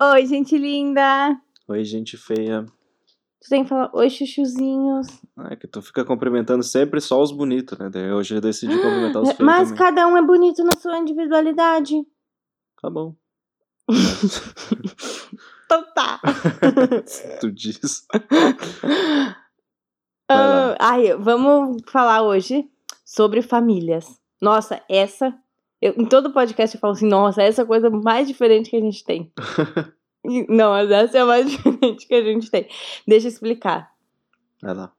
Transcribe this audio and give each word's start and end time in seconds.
Oi, 0.00 0.26
gente 0.26 0.56
linda! 0.58 1.40
Oi, 1.68 1.84
gente 1.84 2.16
feia. 2.16 2.64
Tu 3.40 3.48
tem 3.48 3.62
que 3.62 3.68
falar 3.68 3.90
oi, 3.94 4.10
chuchuzinhos. 4.10 5.06
Ah, 5.36 5.52
É 5.52 5.56
que 5.56 5.66
tu 5.66 5.80
fica 5.80 6.04
cumprimentando 6.04 6.62
sempre 6.62 7.00
só 7.00 7.20
os 7.22 7.32
bonitos, 7.32 7.78
né? 7.78 7.88
Daí 7.88 8.12
hoje 8.12 8.34
eu 8.34 8.40
decidi 8.40 8.74
cumprimentar 8.76 9.22
os 9.22 9.28
feios 9.36 9.40
Mas 9.40 9.68
também. 9.70 9.78
cada 9.78 10.06
um 10.06 10.16
é 10.16 10.22
bonito 10.22 10.62
na 10.64 10.72
sua 10.78 10.98
individualidade. 10.98 11.94
Tá 12.80 12.90
bom. 12.90 13.14
Então 15.66 15.84
tá. 15.94 16.20
Tu 17.40 17.50
diz. 17.50 18.06
Ah, 20.28 20.76
ai, 20.80 21.16
vamos 21.16 21.82
falar 21.88 22.22
hoje 22.22 22.68
sobre 23.04 23.42
famílias. 23.42 24.20
Nossa, 24.42 24.80
essa. 24.88 25.36
Eu- 25.88 25.94
em 26.02 26.06
todo 26.06 26.32
podcast 26.32 26.74
eu 26.76 26.80
falo 26.80 26.92
assim, 26.94 27.06
nossa, 27.08 27.42
essa 27.42 27.62
é 27.62 27.64
a 27.64 27.66
coisa 27.66 27.88
mais 27.90 28.26
diferente 28.28 28.70
que 28.70 28.76
a 28.76 28.80
gente 28.80 29.04
tem. 29.04 29.32
Não, 30.48 30.70
mas 30.72 30.90
essa 30.90 31.18
é 31.18 31.20
a 31.20 31.26
mais 31.26 31.46
diferente 31.50 32.06
que 32.06 32.14
a 32.14 32.22
gente 32.22 32.50
tem. 32.50 32.66
Deixa 33.06 33.26
eu 33.26 33.30
explicar. 33.30 33.92
Vai 34.60 34.74
lá. 34.74 34.92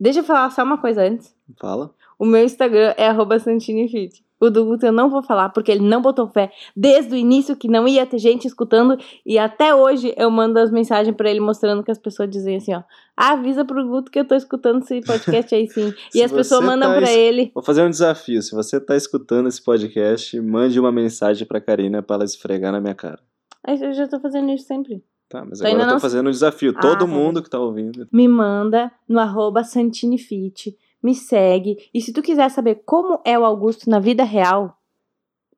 Deixa 0.00 0.18
eu 0.20 0.24
falar 0.24 0.50
só 0.50 0.64
uma 0.64 0.78
coisa 0.78 1.02
antes. 1.02 1.34
Fala. 1.60 1.94
O 2.18 2.24
meu 2.24 2.44
Instagram 2.44 2.94
é 2.96 3.38
santinifit. 3.38 4.22
O 4.40 4.50
do 4.50 4.64
Guto 4.64 4.84
eu 4.84 4.92
não 4.92 5.08
vou 5.08 5.22
falar 5.22 5.48
porque 5.50 5.70
ele 5.72 5.80
não 5.88 6.02
botou 6.02 6.28
fé 6.28 6.50
desde 6.76 7.14
o 7.14 7.16
início 7.16 7.56
que 7.56 7.66
não 7.68 7.88
ia 7.88 8.04
ter 8.04 8.18
gente 8.18 8.46
escutando 8.46 8.98
e 9.24 9.38
até 9.38 9.74
hoje 9.74 10.12
eu 10.18 10.30
mando 10.30 10.58
as 10.58 10.70
mensagens 10.70 11.16
pra 11.16 11.30
ele 11.30 11.40
mostrando 11.40 11.82
que 11.82 11.90
as 11.90 11.98
pessoas 11.98 12.28
dizem 12.28 12.56
assim, 12.56 12.74
ó, 12.74 12.82
"Ah, 13.16 13.32
avisa 13.32 13.64
pro 13.64 13.86
Guto 13.86 14.10
que 14.10 14.18
eu 14.18 14.24
tô 14.26 14.34
escutando 14.34 14.82
esse 14.82 15.00
podcast 15.00 15.54
aí 15.54 15.66
sim. 15.70 15.94
e 16.14 16.22
as 16.22 16.30
pessoas 16.30 16.62
mandam 16.64 16.90
tá 16.90 16.96
pra 16.96 17.10
es- 17.10 17.16
ele. 17.16 17.52
Vou 17.54 17.62
fazer 17.62 17.82
um 17.84 17.88
desafio. 17.90 18.42
Se 18.42 18.54
você 18.54 18.78
tá 18.78 18.94
escutando 18.96 19.48
esse 19.48 19.62
podcast, 19.62 20.38
mande 20.40 20.78
uma 20.78 20.92
mensagem 20.92 21.46
pra 21.46 21.60
Karina 21.60 22.02
pra 22.02 22.16
ela 22.16 22.24
esfregar 22.24 22.70
na 22.72 22.80
minha 22.80 22.94
cara. 22.94 23.20
Eu 23.66 23.94
já 23.94 24.06
tô 24.08 24.20
fazendo 24.20 24.50
isso 24.50 24.66
sempre. 24.66 25.02
Tá, 25.26 25.42
mas 25.42 25.58
Tu 25.60 25.66
agora 25.66 25.82
eu 25.82 25.86
tô 25.86 25.92
não- 25.94 26.00
fazendo 26.00 26.26
um 26.26 26.30
desafio. 26.30 26.74
Ah, 26.76 26.80
Todo 26.80 26.98
tá 26.98 27.06
mundo 27.06 27.42
que 27.42 27.48
tá 27.48 27.58
ouvindo. 27.58 28.06
Me 28.12 28.28
manda 28.28 28.92
no 29.08 29.18
arroba 29.18 29.64
santinifit, 29.64 30.76
me 31.04 31.14
segue. 31.14 31.90
E 31.92 32.00
se 32.00 32.14
tu 32.14 32.22
quiser 32.22 32.50
saber 32.50 32.82
como 32.86 33.20
é 33.26 33.38
o 33.38 33.44
Augusto 33.44 33.90
na 33.90 34.00
vida 34.00 34.24
real, 34.24 34.76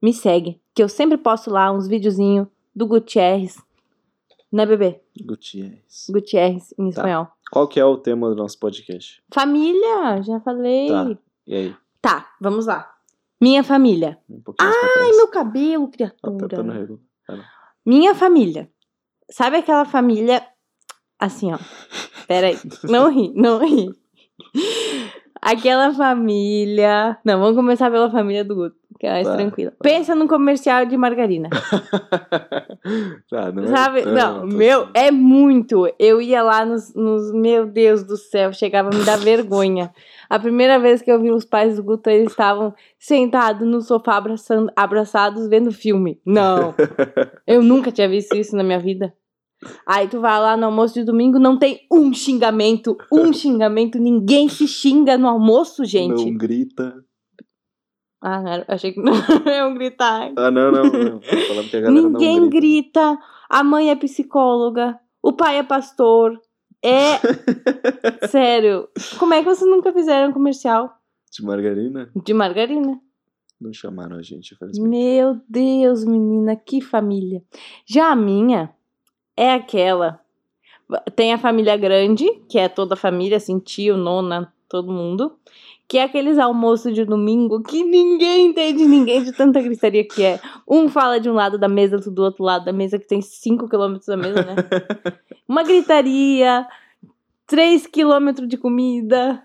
me 0.02 0.12
segue. 0.12 0.60
Que 0.74 0.82
eu 0.82 0.88
sempre 0.88 1.16
posto 1.16 1.50
lá 1.50 1.70
uns 1.72 1.86
videozinhos 1.86 2.48
do 2.74 2.84
Gutierrez. 2.86 3.56
Né, 4.52 4.66
bebê? 4.66 5.00
Gutierrez. 5.24 6.06
Gutierrez 6.10 6.74
em 6.76 6.90
Tá. 6.90 6.96
espanhol. 7.00 7.28
Qual 7.52 7.68
que 7.68 7.78
é 7.78 7.84
o 7.84 7.96
tema 7.96 8.28
do 8.28 8.34
nosso 8.34 8.58
podcast? 8.58 9.22
Família, 9.32 10.20
já 10.22 10.40
falei. 10.40 10.88
Tá. 10.88 11.04
Tá. 11.04 11.18
E 11.46 11.54
aí? 11.54 11.76
vamos 12.40 12.66
lá. 12.66 12.92
Minha 13.40 13.62
família. 13.62 14.18
Um 14.28 14.40
pouquinho. 14.40 14.68
Ai, 14.70 15.10
meu 15.12 15.28
cabelo, 15.28 15.90
Ah, 15.94 15.96
tá, 15.98 16.30
tá 16.30 16.46
criatura. 16.48 16.90
Minha 17.84 18.14
família. 18.14 18.68
Sabe 19.30 19.58
aquela 19.58 19.84
família. 19.84 20.44
Assim, 21.18 21.52
ó. 21.52 21.58
Peraí. 22.26 22.58
Não 22.84 23.10
ri, 23.10 23.32
não 23.34 23.58
ri. 23.64 23.88
Aquela 25.46 25.92
família. 25.92 27.16
Não, 27.24 27.38
vamos 27.38 27.56
começar 27.56 27.90
pela 27.90 28.10
família 28.10 28.44
do 28.44 28.54
Guto, 28.54 28.76
que 28.98 29.06
é 29.06 29.10
mais 29.10 29.26
Tá, 29.28 29.36
tranquila. 29.36 29.72
Pensa 29.80 30.14
num 30.14 30.26
comercial 30.26 30.84
de 30.86 30.96
margarina. 30.96 31.48
tá, 33.30 33.52
não 33.52 33.64
é 33.64 33.66
Sabe? 33.68 34.04
Não, 34.04 34.40
tanto 34.40 34.56
meu, 34.56 34.82
assim. 34.82 34.90
é 34.94 35.10
muito. 35.10 35.88
Eu 35.98 36.20
ia 36.20 36.42
lá 36.42 36.64
nos, 36.64 36.94
nos. 36.94 37.32
Meu 37.32 37.66
Deus 37.66 38.02
do 38.02 38.16
céu, 38.16 38.52
chegava 38.52 38.90
a 38.92 38.96
me 38.96 39.04
dar 39.04 39.18
vergonha. 39.18 39.92
A 40.28 40.38
primeira 40.38 40.78
vez 40.78 41.00
que 41.02 41.10
eu 41.10 41.20
vi 41.20 41.30
os 41.30 41.44
pais 41.44 41.76
do 41.76 41.84
Guto, 41.84 42.10
eles 42.10 42.30
estavam 42.30 42.74
sentados 42.98 43.66
no 43.66 43.80
sofá 43.80 44.16
abraçando, 44.16 44.72
abraçados 44.74 45.46
vendo 45.48 45.70
filme. 45.70 46.20
Não. 46.26 46.74
Eu 47.46 47.62
nunca 47.62 47.92
tinha 47.92 48.08
visto 48.08 48.36
isso 48.36 48.56
na 48.56 48.64
minha 48.64 48.80
vida. 48.80 49.12
Aí 49.86 50.08
tu 50.08 50.20
vai 50.20 50.38
lá 50.40 50.56
no 50.56 50.66
almoço 50.66 50.94
de 50.94 51.04
domingo, 51.04 51.38
não 51.38 51.58
tem 51.58 51.80
um 51.90 52.12
xingamento, 52.12 52.96
um 53.12 53.32
xingamento, 53.34 53.98
ninguém 53.98 54.48
se 54.48 54.66
xinga 54.68 55.16
no 55.16 55.28
almoço, 55.28 55.84
gente. 55.84 56.24
Não 56.24 56.36
grita. 56.36 57.04
Ah, 58.20 58.40
não, 58.40 58.64
achei 58.68 58.92
que 58.92 59.00
não 59.02 59.14
iam 59.46 59.74
gritar. 59.74 60.32
Ah, 60.36 60.50
não, 60.50 60.72
não. 60.72 60.82
não. 60.84 61.20
Ninguém 61.92 62.40
não 62.40 62.48
grita. 62.48 63.00
grita. 63.00 63.18
A 63.48 63.62
mãe 63.62 63.90
é 63.90 63.96
psicóloga. 63.96 64.98
O 65.22 65.32
pai 65.32 65.58
é 65.58 65.62
pastor. 65.62 66.40
É. 66.82 67.18
Sério. 68.28 68.88
Como 69.18 69.34
é 69.34 69.38
que 69.38 69.44
vocês 69.48 69.68
nunca 69.68 69.92
fizeram 69.92 70.30
um 70.30 70.32
comercial 70.32 70.92
De 71.32 71.44
margarina? 71.44 72.10
de 72.24 72.34
margarina? 72.34 73.00
Não 73.60 73.72
chamaram 73.72 74.16
a 74.16 74.22
gente, 74.22 74.54
infelizmente. 74.54 74.88
Meu 74.88 75.40
Deus, 75.48 76.04
menina, 76.04 76.56
que 76.56 76.80
família. 76.80 77.42
Já 77.88 78.10
a 78.10 78.16
minha 78.16 78.74
é 79.36 79.52
aquela. 79.52 80.20
Tem 81.14 81.32
a 81.32 81.38
família 81.38 81.76
grande, 81.76 82.24
que 82.48 82.58
é 82.58 82.68
toda 82.68 82.94
a 82.94 82.96
família, 82.96 83.36
assim, 83.36 83.58
tio, 83.58 83.96
nona, 83.96 84.52
todo 84.68 84.92
mundo. 84.92 85.36
Que 85.88 85.98
é 85.98 86.02
aqueles 86.02 86.38
almoços 86.38 86.92
de 86.94 87.04
domingo 87.04 87.62
que 87.62 87.84
ninguém 87.84 88.46
entende 88.46 88.86
ninguém 88.86 89.22
de 89.22 89.32
tanta 89.32 89.60
gritaria 89.60 90.06
que 90.06 90.24
é. 90.24 90.40
Um 90.68 90.88
fala 90.88 91.20
de 91.20 91.28
um 91.30 91.34
lado 91.34 91.58
da 91.58 91.68
mesa, 91.68 91.96
outro 91.96 92.10
do 92.10 92.22
outro 92.22 92.42
lado 92.42 92.64
da 92.64 92.72
mesa, 92.72 92.98
que 92.98 93.06
tem 93.06 93.20
5 93.20 93.68
quilômetros 93.68 94.06
da 94.06 94.16
mesa, 94.16 94.42
né? 94.42 94.56
Uma 95.48 95.62
gritaria, 95.62 96.66
3 97.46 97.86
quilômetros 97.86 98.48
de 98.48 98.56
comida. 98.56 99.42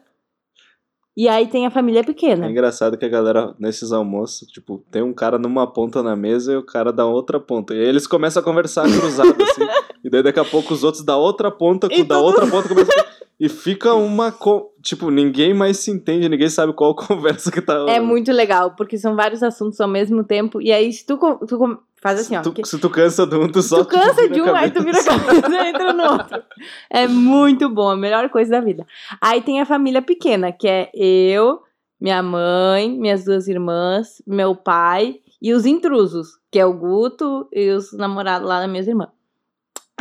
E 1.15 1.27
aí 1.27 1.45
tem 1.47 1.65
a 1.65 1.71
família 1.71 2.03
pequena. 2.03 2.47
É 2.47 2.49
engraçado 2.49 2.97
que 2.97 3.05
a 3.05 3.09
galera, 3.09 3.53
nesses 3.59 3.91
almoços, 3.91 4.47
tipo, 4.47 4.83
tem 4.89 5.01
um 5.01 5.13
cara 5.13 5.37
numa 5.37 5.67
ponta 5.67 6.01
na 6.01 6.15
mesa 6.15 6.53
e 6.53 6.55
o 6.55 6.63
cara 6.63 6.91
da 6.91 7.05
outra 7.05 7.39
ponta. 7.39 7.75
E 7.75 7.79
aí 7.79 7.85
eles 7.85 8.07
começam 8.07 8.41
a 8.41 8.43
conversar 8.43 8.83
cruzado, 8.83 9.35
assim. 9.43 9.61
E 10.03 10.09
daí 10.09 10.23
daqui 10.23 10.39
a 10.39 10.45
pouco 10.45 10.73
os 10.73 10.83
outros 10.83 11.03
da 11.03 11.15
outra 11.17 11.51
ponta 11.51 11.87
com 11.89 12.03
da 12.05 12.19
outra 12.19 12.47
ponta 12.47 12.67
começam 12.69 12.93
a... 12.99 13.11
E 13.39 13.49
fica 13.49 13.95
uma. 13.95 14.31
co- 14.31 14.71
Tipo, 14.83 15.09
ninguém 15.09 15.51
mais 15.51 15.77
se 15.77 15.89
entende, 15.89 16.29
ninguém 16.29 16.47
sabe 16.47 16.73
qual 16.73 16.93
conversa 16.95 17.51
que 17.51 17.59
tá. 17.59 17.73
É 17.89 17.99
muito 17.99 18.31
legal, 18.31 18.75
porque 18.75 18.99
são 18.99 19.15
vários 19.15 19.41
assuntos 19.41 19.81
ao 19.81 19.87
mesmo 19.87 20.23
tempo. 20.23 20.61
E 20.61 20.71
aí, 20.71 20.93
se 20.93 21.03
tu, 21.03 21.17
tu 21.47 21.79
faz 21.99 22.19
assim, 22.19 22.35
ó. 22.37 22.43
tu, 22.43 22.53
que- 22.53 22.63
Se 22.67 22.77
tu 22.77 22.87
cansa 22.87 23.25
de 23.25 23.35
um, 23.35 23.47
tu 23.51 23.63
só. 23.63 23.79
tu 23.83 23.85
cansa 23.85 24.29
de 24.29 24.39
um, 24.43 24.53
aí 24.55 24.69
tu 24.69 24.83
vira 24.83 24.99
a 24.99 25.03
cabeça. 25.03 25.41
cabeça 25.41 25.63
e 25.63 25.69
entra 25.69 25.91
no 25.91 26.03
outro. 26.03 26.43
É 26.87 27.07
muito 27.07 27.67
bom, 27.67 27.89
a 27.89 27.97
melhor 27.97 28.29
coisa 28.29 28.51
da 28.51 28.61
vida. 28.61 28.85
Aí 29.19 29.41
tem 29.41 29.59
a 29.59 29.65
família 29.65 30.03
pequena, 30.03 30.51
que 30.51 30.67
é 30.67 30.91
eu, 30.93 31.61
minha 31.99 32.21
mãe, 32.21 32.91
minhas 32.95 33.25
duas 33.25 33.47
irmãs, 33.47 34.21
meu 34.27 34.55
pai 34.55 35.15
e 35.41 35.51
os 35.51 35.65
intrusos, 35.65 36.37
que 36.51 36.59
é 36.59 36.65
o 36.65 36.73
Guto 36.73 37.47
e 37.51 37.71
os 37.71 37.91
namorados 37.91 38.47
lá 38.47 38.59
da 38.59 38.67
minha 38.67 38.83
irmã. 38.83 39.07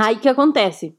Aí 0.00 0.16
o 0.16 0.20
que 0.20 0.28
acontece? 0.28 0.96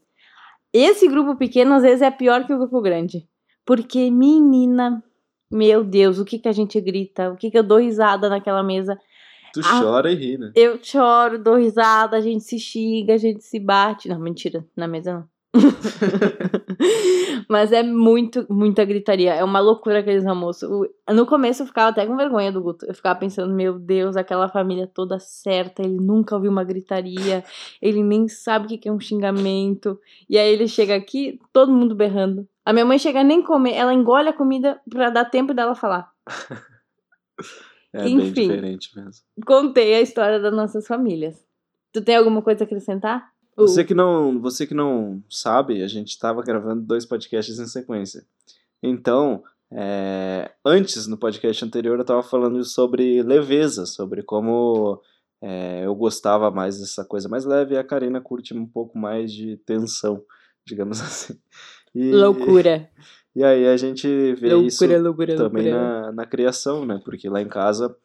Esse 0.72 1.08
grupo 1.08 1.36
pequeno 1.36 1.74
às 1.74 1.82
vezes 1.82 2.02
é 2.02 2.10
pior 2.10 2.46
que 2.46 2.52
o 2.52 2.58
grupo 2.58 2.80
grande. 2.80 3.28
Porque, 3.64 4.10
menina, 4.10 5.02
meu 5.50 5.84
Deus, 5.84 6.18
o 6.18 6.24
que 6.24 6.38
que 6.38 6.48
a 6.48 6.52
gente 6.52 6.80
grita? 6.80 7.30
O 7.30 7.36
que 7.36 7.50
que 7.50 7.58
eu 7.58 7.62
dou 7.62 7.78
risada 7.78 8.28
naquela 8.28 8.62
mesa? 8.62 8.98
Tu 9.52 9.60
Ah. 9.64 9.80
chora 9.82 10.10
e 10.10 10.14
ri, 10.14 10.38
né? 10.38 10.52
Eu 10.54 10.78
choro, 10.82 11.38
dou 11.38 11.56
risada, 11.56 12.16
a 12.16 12.20
gente 12.20 12.42
se 12.42 12.58
xinga, 12.58 13.14
a 13.14 13.18
gente 13.18 13.44
se 13.44 13.60
bate. 13.60 14.08
Não, 14.08 14.18
mentira, 14.18 14.66
na 14.74 14.88
mesa 14.88 15.12
não. 15.12 15.31
Mas 17.48 17.72
é 17.72 17.82
muito, 17.82 18.46
muita 18.48 18.84
gritaria. 18.84 19.34
É 19.34 19.44
uma 19.44 19.60
loucura 19.60 19.98
aqueles 19.98 20.26
almoços. 20.26 20.68
No 21.10 21.26
começo 21.26 21.62
eu 21.62 21.66
ficava 21.66 21.90
até 21.90 22.06
com 22.06 22.16
vergonha 22.16 22.50
do 22.50 22.62
Guto. 22.62 22.86
Eu 22.86 22.94
ficava 22.94 23.18
pensando, 23.18 23.54
meu 23.54 23.78
Deus, 23.78 24.16
aquela 24.16 24.48
família 24.48 24.86
toda 24.86 25.18
certa. 25.18 25.82
Ele 25.82 26.00
nunca 26.00 26.34
ouviu 26.34 26.50
uma 26.50 26.64
gritaria. 26.64 27.44
Ele 27.80 28.02
nem 28.02 28.28
sabe 28.28 28.66
o 28.66 28.78
que 28.78 28.88
é 28.88 28.92
um 28.92 29.00
xingamento. 29.00 29.98
E 30.28 30.38
aí 30.38 30.52
ele 30.52 30.66
chega 30.66 30.94
aqui, 30.94 31.38
todo 31.52 31.72
mundo 31.72 31.94
berrando. 31.94 32.48
A 32.64 32.72
minha 32.72 32.84
mãe 32.84 32.98
chega 32.98 33.24
nem 33.24 33.42
comer, 33.42 33.74
ela 33.74 33.92
engole 33.92 34.28
a 34.28 34.32
comida 34.32 34.80
pra 34.88 35.10
dar 35.10 35.24
tempo 35.24 35.52
dela 35.52 35.74
falar. 35.74 36.10
É 37.94 38.04
bem 38.04 38.14
Enfim. 38.14 38.48
diferente 38.48 38.96
mesmo. 38.96 39.22
Contei 39.44 39.94
a 39.94 40.00
história 40.00 40.40
das 40.40 40.54
nossas 40.54 40.86
famílias. 40.86 41.44
Tu 41.92 42.00
tem 42.00 42.16
alguma 42.16 42.40
coisa 42.40 42.64
a 42.64 42.66
acrescentar? 42.66 43.31
Uh, 43.56 43.62
Você 43.62 43.84
que 43.84 43.94
não, 43.94 44.40
você 44.40 44.66
que 44.66 44.74
não 44.74 45.22
sabe, 45.28 45.82
a 45.82 45.88
gente 45.88 46.08
estava 46.08 46.42
gravando 46.42 46.82
dois 46.82 47.04
podcasts 47.04 47.58
em 47.58 47.66
sequência. 47.66 48.24
Então, 48.82 49.42
é, 49.70 50.50
antes 50.64 51.06
no 51.06 51.16
podcast 51.16 51.64
anterior 51.64 51.96
eu 51.96 52.02
estava 52.02 52.22
falando 52.22 52.62
sobre 52.64 53.22
leveza, 53.22 53.86
sobre 53.86 54.22
como 54.22 55.00
é, 55.40 55.84
eu 55.86 55.94
gostava 55.94 56.50
mais 56.50 56.78
dessa 56.78 57.04
coisa 57.04 57.28
mais 57.28 57.44
leve 57.44 57.74
e 57.74 57.78
a 57.78 57.84
Karina 57.84 58.20
curte 58.20 58.54
um 58.54 58.66
pouco 58.66 58.98
mais 58.98 59.32
de 59.32 59.56
tensão, 59.58 60.22
digamos 60.66 61.00
assim. 61.00 61.38
E, 61.94 62.12
Loucura. 62.12 62.88
E 63.34 63.42
aí 63.42 63.66
a 63.66 63.78
gente 63.78 64.06
vê 64.34 64.54
isso 64.58 64.84
Loucura, 64.84 65.00
loucura, 65.02 65.36
também 65.36 65.72
loucura. 65.72 66.02
na, 66.02 66.12
na 66.12 66.26
criação, 66.26 66.84
né? 66.84 67.00
Porque 67.02 67.30
lá 67.30 67.40
em 67.40 67.48
casa, 67.48 67.96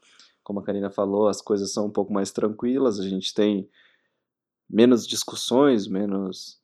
como 0.42 0.62
a 0.62 0.64
Karina 0.64 0.90
falou, 0.90 1.28
as 1.28 1.42
coisas 1.42 1.74
são 1.74 1.88
um 1.88 1.92
pouco 1.92 2.14
mais 2.14 2.32
tranquilas, 2.32 2.98
a 2.98 3.04
gente 3.04 3.34
tem 3.34 3.68
menos 4.70 5.06
discussões, 5.08 5.88
menos 5.88 6.58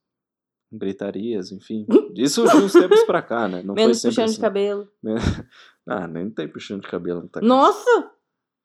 gritarias, 0.71 1.51
enfim. 1.51 1.85
Isso 2.15 2.43
de 2.47 2.57
uns 2.57 2.73
tempos 2.73 3.03
pra 3.03 3.21
cá, 3.21 3.47
né? 3.47 3.61
Não 3.63 3.73
Menos 3.75 4.01
puxando 4.01 4.25
assim. 4.25 4.35
de 4.35 4.41
cabelo. 4.41 4.87
Ah, 5.85 6.07
nem 6.07 6.29
tem 6.29 6.47
puxando 6.47 6.81
de 6.81 6.87
cabelo. 6.87 7.27
Tá 7.27 7.41
Nossa! 7.41 8.09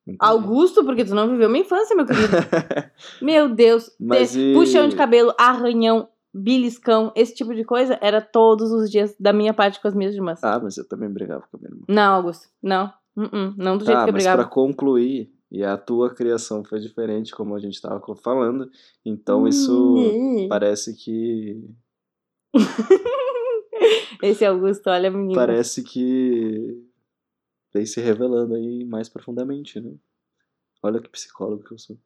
Entendi. 0.06 0.18
Augusto, 0.20 0.84
porque 0.84 1.04
tu 1.04 1.16
não 1.16 1.28
viveu 1.28 1.48
minha 1.50 1.62
infância, 1.64 1.96
meu 1.96 2.06
querido. 2.06 2.28
Meu 3.20 3.48
Deus. 3.52 3.90
Mas 3.98 4.36
e- 4.36 4.54
Puxão 4.54 4.88
de 4.88 4.94
cabelo, 4.94 5.34
arranhão, 5.36 6.08
beliscão, 6.32 7.12
esse 7.16 7.34
tipo 7.34 7.52
de 7.56 7.64
coisa 7.64 7.98
era 8.00 8.20
todos 8.22 8.70
os 8.70 8.88
dias 8.88 9.16
da 9.18 9.32
minha 9.32 9.52
parte 9.52 9.80
com 9.82 9.88
as 9.88 9.94
minhas 9.94 10.14
irmãs. 10.14 10.42
Ah, 10.44 10.60
mas 10.62 10.76
eu 10.78 10.86
também 10.88 11.10
brigava 11.10 11.42
com 11.50 11.56
a 11.56 11.60
minha 11.60 11.70
irmã. 11.72 11.84
Não, 11.88 12.14
Augusto. 12.14 12.48
Não. 12.62 12.92
Uh-uh, 13.16 13.52
Não 13.56 13.76
do 13.76 13.84
jeito 13.84 13.96
Tá, 13.98 14.04
que 14.04 14.10
eu 14.10 14.12
mas 14.12 14.22
brigava. 14.22 14.42
pra 14.44 14.50
concluir, 14.50 15.30
e 15.50 15.64
a 15.64 15.76
tua 15.76 16.14
criação 16.14 16.62
foi 16.64 16.78
diferente, 16.80 17.34
como 17.34 17.54
a 17.54 17.58
gente 17.58 17.80
tava 17.80 18.00
falando, 18.16 18.70
então 19.04 19.46
isso 19.48 19.96
Hum. 19.96 20.46
parece 20.48 20.94
que. 20.94 21.62
Esse 24.22 24.44
Augusto, 24.44 24.88
olha, 24.90 25.10
menino. 25.10 25.34
Parece 25.34 25.82
que 25.82 26.84
vem 27.72 27.86
se 27.86 28.00
revelando 28.00 28.54
aí 28.54 28.84
mais 28.84 29.08
profundamente, 29.08 29.80
né? 29.80 29.94
Olha 30.82 31.00
que 31.00 31.08
psicólogo 31.08 31.62
que 31.64 31.72
eu 31.72 31.78
sou. 31.78 31.96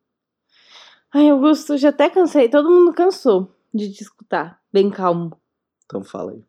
Ai, 1.15 1.29
Augusto, 1.31 1.77
já 1.77 1.91
até 1.91 2.09
cansei. 2.09 2.49
Todo 2.49 2.71
mundo 2.71 2.93
cansou 2.93 3.55
de 3.73 3.93
te 3.93 4.03
escutar. 4.03 4.63
Bem 4.73 4.91
calmo. 4.91 5.39
Então 5.85 6.03
fala 6.03 6.33
aí. 6.33 6.39
O 6.39 6.45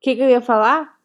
que, 0.00 0.16
que 0.16 0.22
eu 0.22 0.28
ia 0.28 0.40
falar? 0.40 0.98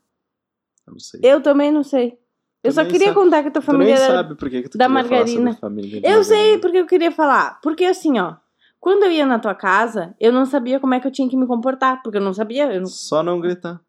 Eu 0.86 0.94
não 0.94 1.00
sei. 1.00 1.20
Eu 1.24 1.42
também 1.42 1.72
não 1.72 1.84
sei. 1.84 2.18
Eu 2.64 2.72
só 2.72 2.84
queria 2.86 3.08
sabe- 3.08 3.14
contar 3.20 3.42
que 3.42 3.50
a 3.50 3.52
tua 3.52 3.62
tu 3.62 3.66
família 3.66 3.96
era 3.96 4.14
sabe 4.16 4.36
por 4.36 4.50
que, 4.50 4.64
que 4.64 4.70
tu 4.70 4.78
da 4.78 4.88
margarina. 4.88 5.54
família 5.58 6.02
Eu 6.04 6.24
sei 6.24 6.58
porque 6.60 6.78
eu 6.78 6.86
queria 6.88 7.12
falar. 7.12 7.60
Porque 7.62 7.84
assim, 7.86 8.18
ó. 8.20 8.38
Quando 8.80 9.04
eu 9.04 9.12
ia 9.12 9.26
na 9.26 9.38
tua 9.40 9.54
casa, 9.56 10.16
eu 10.20 10.32
não 10.32 10.46
sabia 10.46 10.80
como 10.80 10.94
é 10.94 11.00
que 11.00 11.08
eu 11.08 11.12
tinha 11.12 11.30
que 11.30 11.36
me 11.38 11.46
comportar. 11.48 12.02
Porque 12.02 12.18
eu 12.18 12.22
não 12.22 12.34
sabia. 12.34 12.72
eu 12.74 12.80
não- 12.82 12.88
Só 12.88 13.22
não 13.22 13.40
gritar. 13.40 13.82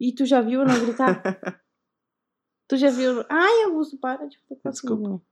E 0.00 0.12
tu 0.12 0.24
já 0.26 0.40
viu 0.40 0.60
eu 0.60 0.66
não 0.66 0.80
gritar? 0.80 1.22
tu 2.68 2.76
já 2.76 2.90
viu. 2.90 3.24
Ai, 3.28 3.64
Augusto, 3.64 3.96
para 3.98 4.26
de 4.26 4.36
fazer 4.48 4.60
Desculpa. 4.70 5.02
coisa. 5.08 5.22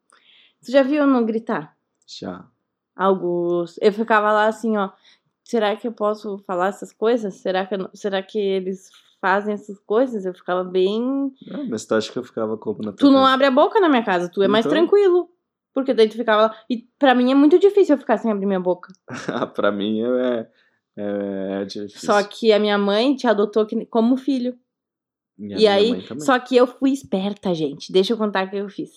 Tu 0.65 0.71
já 0.73 0.83
viu 0.83 0.97
eu 1.03 1.07
não 1.07 1.25
gritar? 1.27 1.77
Já. 2.07 2.45
Augusto. 2.95 3.79
Eu 3.83 3.93
ficava 3.93 4.31
lá 4.33 4.47
assim, 4.47 4.77
ó. 4.77 4.91
Será 5.43 5.75
que 5.75 5.89
eu 5.89 5.93
posso 5.93 6.39
falar 6.47 6.69
essas 6.69 6.93
coisas? 6.93 7.35
Será 7.35 7.67
que, 7.67 7.77
não- 7.77 7.91
será 7.95 8.23
que 8.23 8.39
eles 8.39 8.91
fazem 9.21 9.55
essas 9.55 9.79
coisas? 9.81 10.25
Eu 10.25 10.35
ficava 10.35 10.65
bem. 10.65 11.33
Ah, 11.53 11.65
mas 11.69 11.85
tu 11.87 11.95
acha 11.95 12.11
que 12.13 12.19
eu 12.19 12.25
ficava 12.25 12.57
como 12.57 12.79
na 12.79 12.93
tua 12.93 12.97
Tu 12.97 13.11
não 13.11 13.21
casa? 13.21 13.35
abre 13.35 13.47
a 13.47 13.51
boca 13.51 13.81
na 13.81 13.89
minha 13.89 14.05
casa, 14.05 14.31
tu 14.31 14.43
é 14.43 14.49
mais 14.49 14.65
Então. 14.67 14.77
tranquilo. 14.79 15.29
Porque 15.73 15.95
daí 15.95 16.09
tu 16.09 16.17
ficava 16.17 16.43
lá. 16.43 16.57
E 16.69 16.79
pra 16.99 17.15
mim 17.15 17.31
é 17.31 17.35
muito 17.35 17.59
difícil 17.59 17.95
eu 17.95 17.99
ficar 18.01 18.19
sem 18.19 18.31
abrir 18.33 18.47
minha 18.47 18.59
boca. 18.61 18.93
Ah, 19.29 19.47
pra 19.47 19.71
mim 19.71 20.03
é, 20.03 20.49
é, 20.97 21.63
é 21.63 21.65
difícil. 21.65 22.01
Só 22.01 22.23
que 22.25 22.53
a 22.53 22.59
minha 22.59 22.77
mãe 22.77 23.15
te 23.15 23.27
adotou 23.27 23.67
como 23.89 24.17
filho. 24.17 24.59
E, 25.39 25.63
E 25.63 25.67
aí, 25.69 26.03
só 26.19 26.39
que 26.39 26.57
eu 26.57 26.67
fui 26.67 26.91
esperta, 26.93 27.55
gente. 27.55 27.93
Deixa 27.93 28.13
eu 28.13 28.17
contar 28.19 28.47
o 28.47 28.51
que 28.51 28.57
eu 28.57 28.69
fiz. 28.69 28.91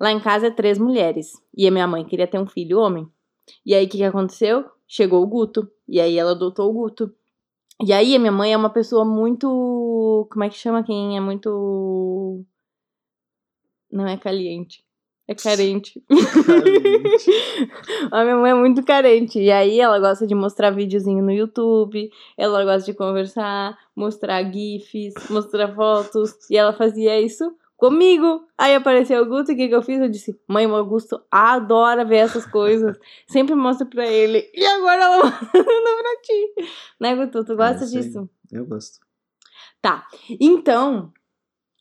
Lá 0.00 0.10
em 0.12 0.20
casa 0.20 0.46
é 0.46 0.50
três 0.50 0.78
mulheres. 0.78 1.32
E 1.54 1.66
a 1.66 1.70
minha 1.70 1.86
mãe 1.86 2.04
queria 2.04 2.26
ter 2.28 2.38
um 2.38 2.46
filho 2.46 2.78
homem. 2.78 3.06
E 3.66 3.74
aí, 3.74 3.84
o 3.84 3.88
que, 3.88 3.98
que 3.98 4.04
aconteceu? 4.04 4.64
Chegou 4.86 5.22
o 5.22 5.26
Guto. 5.26 5.68
E 5.88 6.00
aí, 6.00 6.16
ela 6.16 6.30
adotou 6.30 6.70
o 6.70 6.72
Guto. 6.72 7.12
E 7.82 7.92
aí, 7.92 8.14
a 8.14 8.18
minha 8.18 8.32
mãe 8.32 8.52
é 8.52 8.56
uma 8.56 8.70
pessoa 8.70 9.04
muito. 9.04 10.28
Como 10.30 10.44
é 10.44 10.48
que 10.48 10.56
chama 10.56 10.82
quem 10.82 11.16
é 11.16 11.20
muito. 11.20 12.44
Não 13.90 14.06
é 14.06 14.16
caliente. 14.16 14.84
É 15.26 15.34
carente. 15.34 16.02
Caliente. 16.08 17.30
a 18.12 18.24
minha 18.24 18.36
mãe 18.36 18.50
é 18.50 18.54
muito 18.54 18.84
carente. 18.84 19.40
E 19.40 19.50
aí, 19.50 19.80
ela 19.80 19.98
gosta 19.98 20.26
de 20.26 20.34
mostrar 20.34 20.70
videozinho 20.70 21.22
no 21.22 21.32
YouTube. 21.32 22.10
Ela 22.36 22.64
gosta 22.64 22.90
de 22.90 22.96
conversar, 22.96 23.78
mostrar 23.96 24.42
GIFs, 24.52 25.14
mostrar 25.30 25.74
fotos. 25.74 26.36
E 26.50 26.56
ela 26.56 26.72
fazia 26.72 27.20
isso 27.20 27.50
comigo. 27.80 28.46
Aí 28.56 28.74
apareceu 28.74 29.18
o 29.18 29.24
Augusto, 29.24 29.50
e 29.50 29.54
o 29.54 29.56
que, 29.56 29.68
que 29.68 29.74
eu 29.74 29.82
fiz? 29.82 29.98
Eu 30.00 30.08
disse: 30.08 30.38
Mãe, 30.46 30.66
o 30.66 30.76
Augusto 30.76 31.20
adora 31.30 32.04
ver 32.04 32.18
essas 32.18 32.46
coisas. 32.46 32.96
Sempre 33.26 33.54
mostra 33.54 33.86
pra 33.86 34.06
ele. 34.06 34.48
E 34.54 34.64
agora 34.64 35.02
ela 35.02 35.24
mostra 35.24 35.42
pra 35.52 36.20
ti. 36.22 36.54
Né, 37.00 37.16
Guto? 37.16 37.44
Tu 37.44 37.56
gosta 37.56 37.84
É, 37.84 37.88
disso? 37.88 38.28
Eu 38.52 38.66
gosto. 38.66 39.00
Então, 40.38 41.10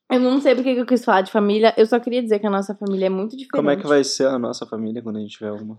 eu 0.09 0.19
não 0.21 0.39
sei 0.39 0.55
porque 0.55 0.73
que 0.73 0.79
eu 0.79 0.85
quis 0.85 1.03
falar 1.03 1.21
de 1.21 1.31
família. 1.31 1.73
Eu 1.77 1.85
só 1.85 1.99
queria 1.99 2.23
dizer 2.23 2.39
que 2.39 2.47
a 2.47 2.49
nossa 2.49 2.73
família 2.73 3.07
é 3.07 3.09
muito 3.09 3.31
diferente. 3.31 3.51
Como 3.51 3.69
é 3.69 3.75
que 3.75 3.85
vai 3.85 4.03
ser 4.03 4.27
a 4.27 4.39
nossa 4.39 4.65
família 4.65 5.03
quando 5.03 5.17
a 5.17 5.19
gente 5.19 5.37
tiver 5.37 5.51
uma? 5.51 5.77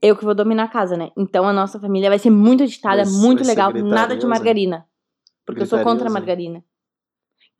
Eu 0.00 0.16
que 0.16 0.24
vou 0.24 0.34
dominar 0.34 0.64
a 0.64 0.68
casa, 0.68 0.96
né? 0.96 1.10
Então 1.16 1.46
a 1.46 1.52
nossa 1.52 1.78
família 1.78 2.08
vai 2.08 2.18
ser 2.18 2.30
muito 2.30 2.64
agitada, 2.64 3.04
muito 3.04 3.44
legal, 3.44 3.68
nada 3.68 3.78
de 3.78 3.82
gritariosa? 3.84 4.26
margarina. 4.26 4.86
Porque 5.46 5.62
eu 5.62 5.66
sou 5.66 5.80
contra 5.82 6.08
a 6.08 6.12
margarina. 6.12 6.64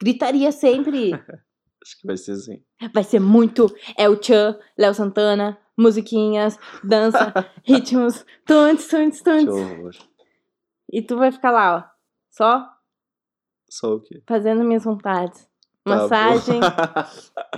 Gritaria 0.03 0.51
sempre. 0.51 1.13
Acho 1.83 2.01
que 2.01 2.07
vai 2.07 2.17
ser 2.17 2.33
assim. 2.33 2.63
Vai 2.95 3.03
ser 3.03 3.19
muito 3.19 3.67
El 3.99 4.23
Chan, 4.23 4.57
Léo 4.79 4.95
Santana, 4.95 5.59
musiquinhas, 5.77 6.59
dança, 6.85 7.33
ritmos, 7.65 8.25
tuntes, 8.47 8.87
tuntes, 8.87 9.23
tuntes. 9.23 9.99
E 10.93 11.03
tu 11.03 11.17
vai 11.17 11.33
ficar 11.33 11.51
lá, 11.51 11.77
ó, 11.77 11.83
só 12.31 12.69
Só 13.69 13.95
o 13.95 14.01
quê? 14.01 14.23
fazendo 14.27 14.63
minhas 14.63 14.85
vontades. 14.85 15.49
Tá. 15.85 15.97
Massagem. 15.97 16.61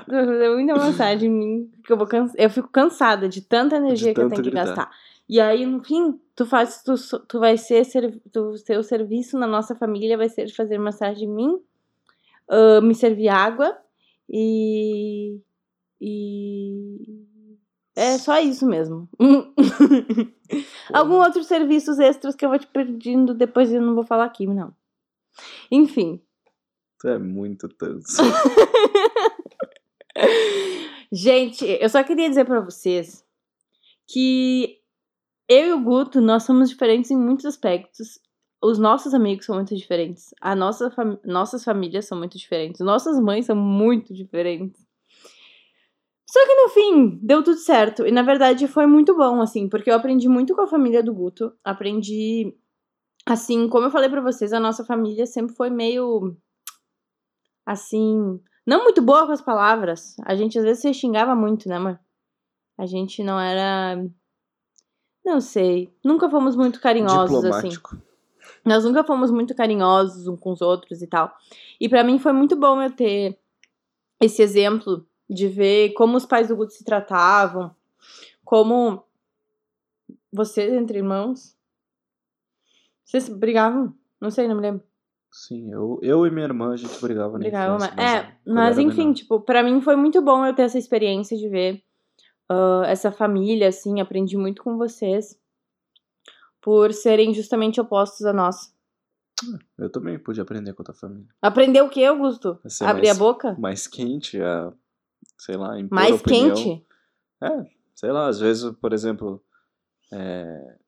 Tu 0.06 0.10
vai 0.10 0.24
fazer 0.24 0.54
muita 0.54 0.74
massagem 0.74 1.30
em 1.30 1.32
mim, 1.32 1.72
porque 1.76 1.92
eu 1.92 1.96
vou 1.98 2.06
cansa... 2.06 2.34
eu 2.38 2.48
fico 2.48 2.68
cansada 2.68 3.28
de 3.28 3.42
tanta 3.42 3.76
energia 3.76 4.14
que 4.14 4.20
eu 4.20 4.30
tenho 4.30 4.42
que 4.42 4.50
gritar. 4.50 4.66
gastar. 4.66 4.90
E 5.28 5.40
aí, 5.40 5.66
no 5.66 5.82
fim, 5.84 6.18
tu 6.34 6.46
faz, 6.46 6.82
tu, 6.82 6.94
tu 7.26 7.38
vai 7.38 7.58
ser, 7.58 7.84
ser 7.84 8.18
tu, 8.32 8.54
teu 8.64 8.82
serviço 8.82 9.38
na 9.38 9.46
nossa 9.46 9.74
família 9.74 10.16
vai 10.16 10.28
ser 10.28 10.48
fazer 10.54 10.78
massagem 10.78 11.28
em 11.28 11.34
mim, 11.34 11.60
ah, 12.48 12.80
me 12.80 12.94
servir 12.94 13.28
água 13.28 13.76
e 14.28 15.40
e 16.00 17.26
é 17.96 18.18
só 18.18 18.38
isso 18.40 18.66
mesmo. 18.66 19.08
Algum 20.92 21.14
outros 21.14 21.46
serviços 21.46 21.98
extras 21.98 22.34
que 22.34 22.44
eu 22.44 22.50
vou 22.50 22.58
te 22.58 22.66
pedindo 22.66 23.34
depois 23.34 23.72
eu 23.72 23.80
não 23.80 23.94
vou 23.94 24.04
falar 24.04 24.24
aqui, 24.24 24.46
não. 24.46 24.74
Enfim, 25.70 26.20
Tu 27.04 27.08
é 27.08 27.18
muito 27.18 27.68
tanto. 27.68 28.06
Gente, 31.12 31.66
eu 31.66 31.88
só 31.90 32.02
queria 32.02 32.30
dizer 32.30 32.46
pra 32.46 32.60
vocês 32.60 33.22
que 34.08 34.78
eu 35.46 35.66
e 35.66 35.72
o 35.74 35.82
Guto, 35.82 36.22
nós 36.22 36.44
somos 36.44 36.70
diferentes 36.70 37.10
em 37.10 37.18
muitos 37.18 37.44
aspectos. 37.44 38.18
Os 38.64 38.78
nossos 38.78 39.12
amigos 39.12 39.44
são 39.46 39.56
muito 39.56 39.75
diferentes. 39.76 40.34
A 40.40 40.55
nossa 40.56 40.90
fam- 40.90 41.19
nossas 41.25 41.62
famílias 41.62 42.06
são 42.06 42.16
muito 42.19 42.38
diferentes. 42.38 42.81
Nossas 42.81 43.20
mães 43.20 43.46
são 43.46 43.55
muito 43.56 44.14
diferentes. 44.14 44.82
Só 46.26 46.40
que 46.46 46.55
no 46.62 46.69
fim, 46.70 47.19
deu 47.22 47.43
tudo 47.44 47.58
certo. 47.58 48.06
E 48.06 48.11
na 48.11 48.22
verdade 48.22 48.66
foi 48.66 48.87
muito 48.87 49.14
bom, 49.16 49.40
assim, 49.40 49.69
porque 49.69 49.90
eu 49.90 49.94
aprendi 49.94 50.28
muito 50.28 50.55
com 50.55 50.62
a 50.62 50.66
família 50.66 51.02
do 51.02 51.12
Guto. 51.14 51.52
Aprendi. 51.62 52.56
Assim, 53.26 53.69
como 53.69 53.86
eu 53.86 53.91
falei 53.91 54.08
pra 54.08 54.20
vocês, 54.20 54.53
a 54.53 54.58
nossa 54.60 54.84
família 54.84 55.27
sempre 55.27 55.55
foi 55.55 55.70
meio. 55.70 56.36
Assim. 57.67 58.41
Não 58.67 58.82
muito 58.82 59.03
boa 59.03 59.27
com 59.27 59.32
as 59.32 59.43
palavras. 59.43 60.17
A 60.24 60.34
gente 60.34 60.58
às 60.58 60.65
vezes 60.65 60.81
se 60.82 60.93
xingava 60.94 61.34
muito, 61.36 61.69
né, 61.69 61.77
amor? 61.77 62.00
A 62.79 62.86
gente 62.86 63.22
não 63.22 63.38
era. 63.38 64.03
Não 65.24 65.41
sei. 65.41 65.94
Nunca 66.05 66.29
fomos 66.31 66.56
muito 66.56 66.81
carinhosos, 66.81 67.31
assim. 67.58 67.69
Nós 68.64 68.84
nunca 68.84 69.04
fomos 69.04 69.30
muito 69.30 69.54
carinhosos 69.54 70.26
uns 70.26 70.40
com 70.40 70.52
os 70.52 70.62
outros 70.62 71.02
e 71.02 71.06
tal. 71.06 71.36
E 71.78 71.88
pra 71.88 72.02
mim 72.02 72.18
foi 72.18 72.32
muito 72.32 72.56
bom 72.56 72.80
eu 72.80 72.90
ter 72.90 73.38
esse 74.20 74.42
exemplo 74.42 75.06
de 75.28 75.48
ver 75.48 75.92
como 75.92 76.16
os 76.16 76.24
pais 76.24 76.48
do 76.48 76.56
Guto 76.56 76.72
se 76.72 76.84
tratavam, 76.84 77.74
como 78.44 79.04
vocês 80.32 80.72
entre 80.72 80.98
irmãos. 80.98 81.54
Vocês 83.04 83.28
brigavam? 83.28 83.94
Não 84.20 84.30
sei, 84.30 84.48
não 84.48 84.56
me 84.56 84.62
lembro. 84.62 84.82
Sim, 85.30 85.70
eu, 85.72 85.98
eu 86.00 86.26
e 86.26 86.30
minha 86.30 86.46
irmã 86.46 86.72
a 86.72 86.76
gente 86.76 86.98
brigava 87.00 87.32
na 87.32 87.38
Brigava, 87.40 87.76
infância, 87.76 87.94
mas... 87.96 88.14
É, 88.14 88.36
mas 88.46 88.78
enfim, 88.78 89.02
menor. 89.02 89.14
tipo, 89.14 89.40
pra 89.40 89.62
mim 89.62 89.80
foi 89.80 89.96
muito 89.96 90.22
bom 90.22 90.46
eu 90.46 90.54
ter 90.54 90.62
essa 90.62 90.78
experiência 90.78 91.36
de 91.36 91.48
ver 91.48 91.82
ah, 92.48 92.84
essa 92.86 93.10
família, 93.10 93.68
assim, 93.68 94.00
aprendi 94.00 94.36
muito 94.36 94.62
com 94.62 94.78
vocês 94.78 95.38
por 96.64 96.94
serem 96.94 97.34
justamente 97.34 97.78
opostos 97.78 98.24
a 98.24 98.32
nós. 98.32 98.74
Eu 99.76 99.90
também 99.90 100.18
pude 100.18 100.40
aprender 100.40 100.72
com 100.72 100.80
a 100.80 100.86
tua 100.86 100.94
família. 100.94 101.28
Aprendeu 101.42 101.84
o 101.84 101.90
que, 101.90 102.02
Augusto? 102.02 102.58
Abrir 102.80 103.08
mais- 103.08 103.16
a 103.16 103.18
boca? 103.18 103.54
Mais 103.58 103.86
quente, 103.86 104.40
a, 104.40 104.72
sei 105.38 105.58
lá, 105.58 105.74
Mais 105.90 106.14
opinião. 106.14 106.54
quente? 106.54 106.86
Sei 107.94 108.10
lá, 108.10 108.28
às 108.28 108.40
vezes, 108.40 108.70
por 108.80 108.94
exemplo, 108.94 109.44
é, 110.10 110.78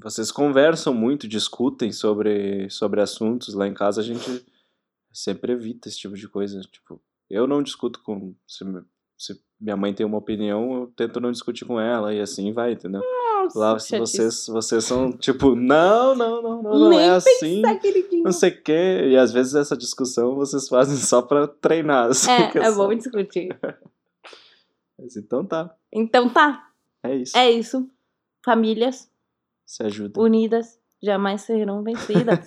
vocês 0.00 0.30
conversam 0.30 0.94
muito, 0.94 1.26
discutem 1.26 1.90
sobre, 1.90 2.70
sobre 2.70 3.00
assuntos. 3.00 3.52
Lá 3.52 3.66
em 3.66 3.74
casa 3.74 4.00
a 4.02 4.04
gente 4.04 4.46
sempre 5.12 5.52
evita 5.54 5.88
esse 5.88 5.98
tipo 5.98 6.14
de 6.14 6.28
coisa. 6.28 6.60
Tipo, 6.60 7.02
eu 7.28 7.48
não 7.48 7.64
discuto 7.64 8.00
com. 8.04 8.32
Se, 8.46 8.64
se 9.18 9.42
minha 9.60 9.76
mãe 9.76 9.92
tem 9.92 10.06
uma 10.06 10.18
opinião, 10.18 10.72
eu 10.82 10.86
tento 10.94 11.18
não 11.18 11.32
discutir 11.32 11.64
com 11.64 11.80
ela 11.80 12.14
e 12.14 12.20
assim 12.20 12.52
vai, 12.52 12.72
entendeu? 12.74 13.02
Nossa, 13.54 13.58
Lá 13.58 13.74
vocês, 13.74 14.46
vocês 14.46 14.84
são 14.84 15.12
tipo, 15.12 15.54
não, 15.54 16.14
não, 16.14 16.42
não, 16.42 16.62
não, 16.62 16.78
não 16.78 16.98
é 16.98 17.10
assim. 17.10 17.62
Não 18.22 18.32
sei 18.32 18.50
o 18.50 18.62
quê. 18.62 19.08
E 19.10 19.16
às 19.16 19.32
vezes 19.32 19.54
essa 19.54 19.76
discussão 19.76 20.34
vocês 20.34 20.68
fazem 20.68 20.96
só 20.96 21.22
pra 21.22 21.46
treinar. 21.46 22.10
assim, 22.10 22.30
É, 22.30 22.58
é 22.58 22.72
bom 22.72 22.92
discutir. 22.94 23.56
Mas 24.98 25.16
então 25.16 25.44
tá. 25.44 25.74
Então 25.92 26.28
tá. 26.28 26.70
É 27.02 27.14
isso. 27.14 27.36
É 27.36 27.50
isso. 27.50 27.88
Famílias 28.44 29.10
Se 29.64 29.82
ajuda. 29.82 30.20
unidas 30.20 30.78
jamais 31.02 31.42
serão 31.42 31.82
vencidas. 31.82 32.40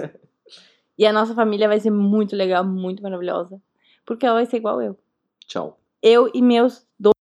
e 0.97 1.05
a 1.05 1.13
nossa 1.13 1.33
família 1.33 1.67
vai 1.67 1.79
ser 1.79 1.91
muito 1.91 2.35
legal, 2.35 2.65
muito 2.65 3.01
maravilhosa. 3.01 3.61
Porque 4.05 4.25
ela 4.25 4.35
vai 4.35 4.45
ser 4.45 4.57
igual 4.57 4.81
eu. 4.81 4.97
Tchau. 5.47 5.79
Eu 6.01 6.29
e 6.33 6.41
meus 6.41 6.85
dois 6.99 7.13